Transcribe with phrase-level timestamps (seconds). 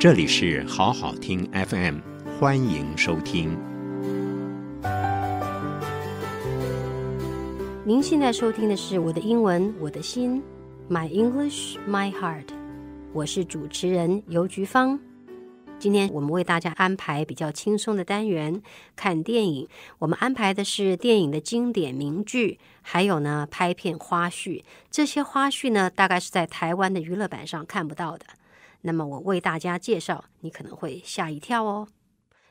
[0.00, 1.98] 这里是好好听 FM，
[2.38, 3.54] 欢迎收听。
[7.84, 10.42] 您现在收听的是我的英文，我的心
[10.88, 12.46] ，My English, My Heart。
[13.12, 14.98] 我是主持人游菊芳。
[15.78, 18.62] 今天我们为大家安排比较轻松的单元，
[18.96, 19.68] 看电影。
[19.98, 24.62] 我们安排的是电影的经典名句，还有呢拍片花絮。
[24.90, 28.24] 这些花絮呢，大概是在台湾的娱乐版上看不到的。
[28.82, 31.88] 那么我为大家介绍，你可能会吓一跳哦。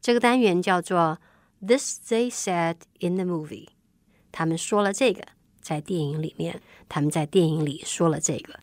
[0.00, 1.18] 这个单元叫做
[1.66, 3.68] This They Said in the Movie。
[4.32, 5.22] 他们说了这个，
[5.60, 8.60] 在电影里面，他们在电影里说了这个。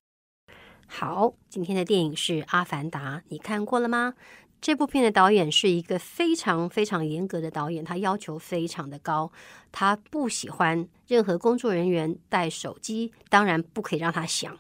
[0.88, 4.14] 好，今天的电影是《阿凡达》，你看过了吗？
[4.60, 9.32] 这部片的导演是一个非常非常严格的导演，他要求非常的高，
[9.72, 14.56] 他不喜欢任何工作人员带手机，当然不可以让他响。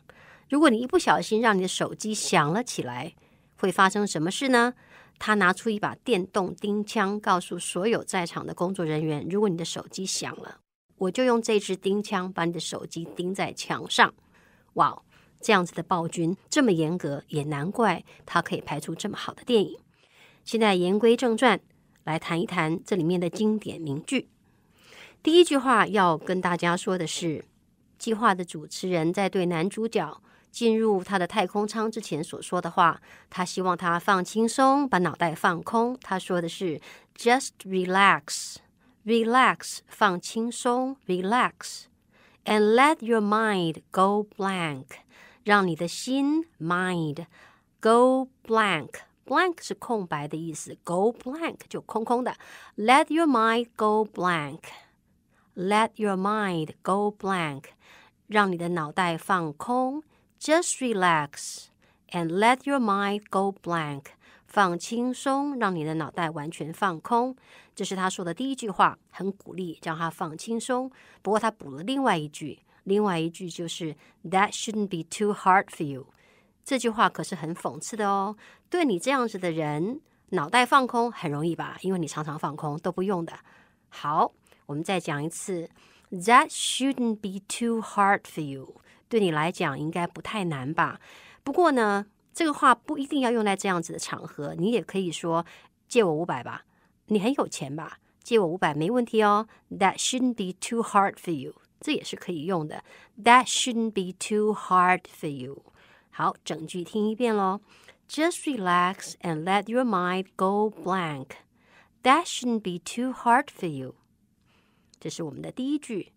[0.51, 3.13] 如果你一不小心让你的手机响了起来，
[3.55, 4.73] 会发生什么事呢？
[5.17, 10.57] 他拿出一把电动钉枪，告诉所有在场的工作人员：如果你的手机响了，
[10.97, 14.13] 我就用这支钉枪把你的手机钉在墙上。
[14.73, 15.01] 哇，
[15.39, 19.79] 这样子的暴君这么严格，也难怪他可以拍出这么好的电影。
[20.43, 21.61] 现在言归正传，
[22.03, 24.27] 来谈一谈这里面的经典名句。
[25.23, 27.45] 第一句话要跟大家说的是，
[27.97, 33.01] 计划的主持人在对男主角进入他的太空舱之前所说的话。
[33.29, 35.97] 他希望他放轻松，把脑袋放空。
[36.01, 36.79] 他说的是
[37.15, 38.57] “Just relax,
[39.05, 44.85] relax，放轻松，relax，and let your mind go blank，
[45.43, 47.25] 让你的心 mind
[47.79, 48.89] go blank。”
[49.23, 52.35] Blank 是空白的意思，Go blank 就空空的。
[52.75, 54.59] Let your mind go blank.
[55.55, 57.65] Let your mind go blank.
[58.27, 60.03] 让你的脑袋放空。
[60.40, 61.66] Just relax
[62.10, 64.04] and let your mind go blank.
[64.46, 67.36] 放轻松，让你的脑袋完全放空。
[67.74, 70.90] 这是他说的第一句话，很鼓励，让他放轻松。
[71.20, 73.94] 不过他补了另外一句，另外一句就是
[74.24, 76.06] That shouldn't be too hard for you.
[76.64, 78.36] 这句话可是很讽刺的哦。
[78.70, 80.00] 对你这样子的人，
[80.30, 81.76] 脑袋放空很容易吧？
[81.82, 83.38] 因为你常常放空都不用的。
[83.88, 84.32] 好，
[84.66, 85.68] 我们再讲一次。
[86.10, 88.80] That shouldn't be too hard for you。
[89.11, 91.01] 对你来讲应该不太难吧？
[91.43, 94.55] 不过呢，这个话不一定要用在这样子的场合。
[94.57, 95.45] 你也可以说
[95.89, 96.63] 借我五百吧。
[97.07, 97.99] 你很有钱吧？
[98.23, 99.49] 借我五百没问题哦。
[99.69, 101.55] That shouldn't be too hard for you。
[101.81, 102.85] 这也是可以用的。
[103.21, 105.65] That shouldn't be too hard for you。
[106.09, 107.59] 好，整句听一遍喽。
[108.07, 111.31] Just relax and let your mind go blank.
[112.03, 113.95] That shouldn't be too hard for you.
[115.01, 116.13] 这是我们的第一句。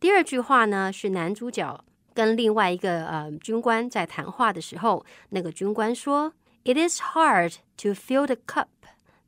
[0.00, 8.67] 第二句话呢，是男主角跟另外一个呃军官在谈话的时候，那个军官说：“It is hard to fill the cup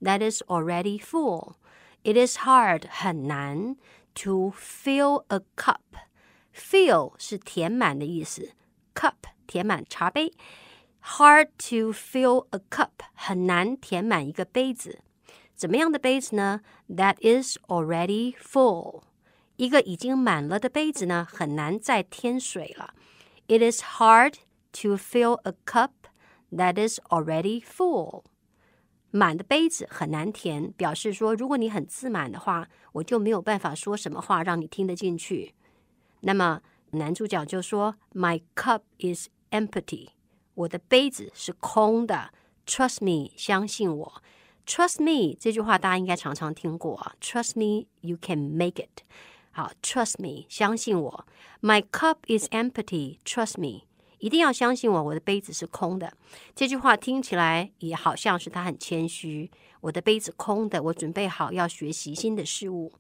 [0.02, 1.54] that is already full.
[2.04, 3.76] It is hard 很难
[4.16, 5.80] to fill a cup.
[6.54, 8.54] Fill 是填满的意思，
[8.94, 9.14] cup。”
[9.50, 10.32] 填满茶杯，
[11.04, 15.00] hard to fill a cup，很难填满一个杯子。
[15.56, 16.62] 怎么样的杯子呢？
[16.88, 19.02] That is already full，
[19.58, 22.94] 一个已经满了的杯子呢，很难再添水了。
[23.48, 24.36] It is hard
[24.82, 25.92] to fill a cup
[26.52, 28.24] that is already full。
[29.12, 35.54] 满的杯子很难填，表示说，如果你很自满的话，我就没有办法说什么话让你听得进去。
[36.22, 40.10] 那么男主角就说：“My cup is。” Empty，
[40.54, 42.30] 我的杯子是空的。
[42.68, 44.22] Trust me，相信我。
[44.68, 47.16] Trust me 这句话大家应该常常听过啊。
[47.20, 49.02] Trust me, you can make it。
[49.57, 51.27] 好，Trust me，相信我。
[51.63, 53.19] My cup is empty。
[53.25, 53.85] Trust me，
[54.19, 56.13] 一定要相信我，我的杯子是空的。
[56.57, 59.49] 这句话听起来也好像是他很谦虚。
[59.81, 62.93] 我的杯子空的，我准备好要学习新的事物。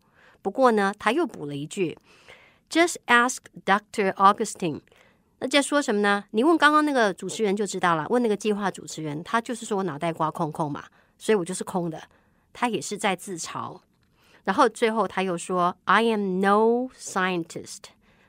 [0.42, 1.98] 不过呢，他又补了一句
[2.70, 4.12] ：Just ask Dr.
[4.12, 4.82] Augustine。
[5.40, 6.26] 那在说什么呢？
[6.30, 8.06] 你问刚刚那个主持人就知道了。
[8.10, 10.84] 问那个计划主持人，他就是说我脑袋瓜空空嘛，
[11.18, 12.00] 所以我就是空的。
[12.52, 13.80] 他也是在自嘲。
[14.44, 17.84] 然后最后他又说：“I am no scientist.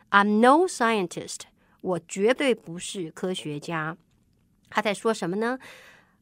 [0.10, 1.42] I'm no scientist.
[1.82, 3.98] 我绝对不是科学家。”
[4.70, 5.60] 他在说什么呢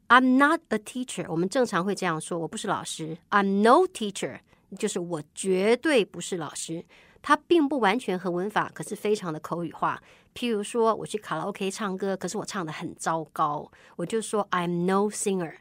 [0.09, 3.17] ？“I'm not a teacher.” 我们正常会这样说：“我不是老师。
[3.29, 4.39] ”“I'm no teacher.”
[4.77, 6.83] 就是我绝对不是老师。
[7.21, 10.01] 它并不完全和文法，可是非常的口语化。
[10.35, 15.53] 譬如说，我去卡拉 OK 唱歌，可是我唱得很糟糕，我就说 I'm no singer，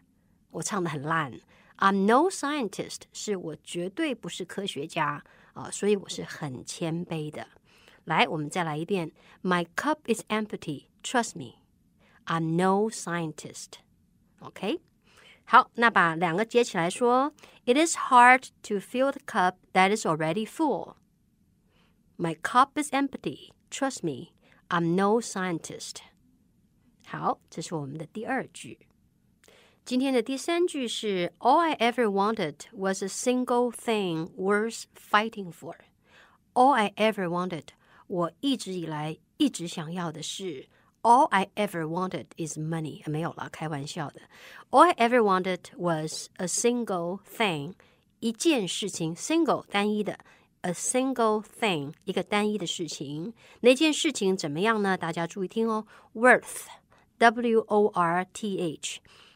[0.51, 1.33] 我唱得很烂。
[1.78, 5.24] I'm no scientist，是我绝对不是科学家
[5.54, 7.48] 啊，所以我是很谦卑的。
[8.06, 9.12] 来，我们再来一遍，
[9.44, 14.82] My cup is empty，trust me，I'm no scientist。OK，
[15.44, 17.34] 好，那把两个接起来说：
[17.66, 20.96] It is hard to fill the cup that is already full.
[22.18, 23.52] My cup is empty.
[23.70, 24.34] Trust me,
[24.70, 25.98] I'm no scientist.
[27.06, 28.88] 好，这是我们的第二句。
[29.86, 35.76] 今天的第三句是：All I ever wanted was a single thing worth fighting for.
[36.54, 37.68] All I ever wanted，
[38.08, 40.68] 我一直以来一直想要的是。
[41.04, 44.22] All I ever wanted is money，没有了，开玩笑的。
[44.72, 47.76] All I ever wanted was a single thing，
[48.20, 50.20] 一件事情，single 单一的，
[50.62, 53.34] a single thing 一个单一的事情。
[53.62, 54.98] 那件事情怎么样呢？
[54.98, 58.58] 大家注意听哦，worth，W O R T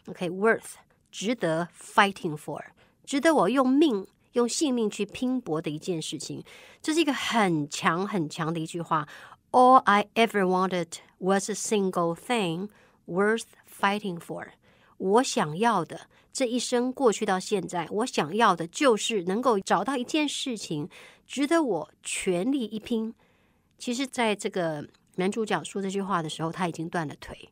[0.09, 0.75] OK，worth，
[1.11, 2.63] 值得 fighting for，
[3.05, 6.45] 值得我用命用性命去拼搏的一件事情。
[6.83, 9.09] 这是一个很强很强的一句话。
[9.51, 12.69] All I ever wanted was a single thing
[13.07, 14.49] worth fighting for。
[14.99, 20.89] 我想要的这一生过去到现在，我想要的就是能够找到一件事情，
[21.27, 23.15] 值得我全力一拼。
[23.79, 24.87] 其实，在这个
[25.17, 27.51] 男主角说这句话的时候，他已经断了腿。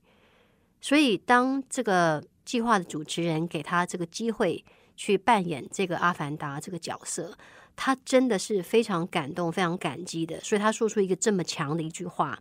[0.80, 4.64] 所以，当这个计划的主持人给他这个机会
[4.96, 7.36] 去扮演这个阿凡达这个角色。
[7.76, 12.40] 他真的是非常感动、非常感激的，所以他说出一个这么强的一句话。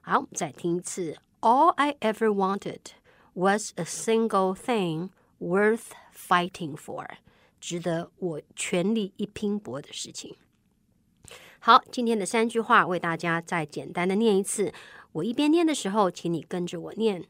[0.00, 2.80] 好，我们再听一次：All I ever wanted
[3.34, 7.06] was a single thing worth fighting for，
[7.60, 10.36] 值得我全力一拼搏的事情。
[11.58, 14.72] 好，今天的三句话为大家再简单的念一次。
[15.12, 17.26] 我一边念的时候，请你跟着我念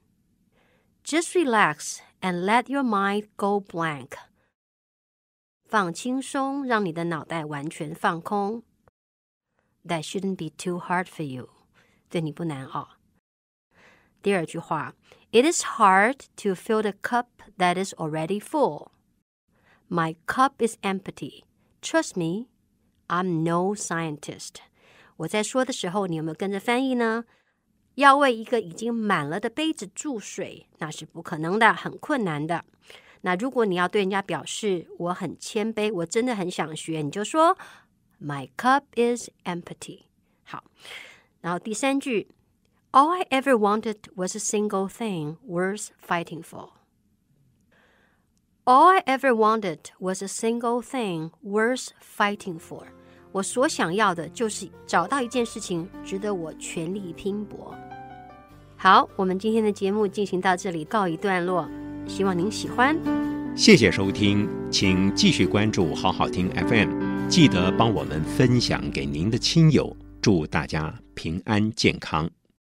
[1.05, 4.12] ：Just relax and let your mind go blank。
[5.66, 8.64] 放轻松，让你的脑袋完全放空。
[9.86, 11.50] That shouldn't be too hard for you，
[12.10, 12.98] 对你不难熬。
[14.22, 14.96] 第二句话，
[15.32, 17.28] It is hard to fill the cup
[17.58, 18.92] that is already full.
[19.88, 21.44] My cup is empty.
[21.82, 22.48] Trust me,
[23.08, 24.56] I'm no scientist.
[25.18, 27.26] 我在说的时候，你有没有跟着翻译呢？
[27.96, 32.66] 要为一个已经满了的杯子注水，那是不可能的，很困难的。
[33.22, 37.58] 那如果你要对人家表示我很谦卑，我真的很想学，你就说
[38.22, 40.04] My cup is empty。
[40.44, 40.64] 好，
[41.42, 42.28] 然后第三句，
[42.92, 50.28] All I ever wanted was a single thing worth fighting for。All I ever wanted was a
[50.28, 52.88] single thing worth fighting for。
[53.33, 57.75] 我所想要的就是找到一件事情值得我全力拼搏。
[58.77, 61.69] 好，我们今天的节目进行到这里，告一段落。
[62.07, 62.97] 希望您喜欢，
[63.55, 72.29] 谢谢收听，请继续关注好好听 FM，记得帮我们分享给您的亲友，祝大家平安健康。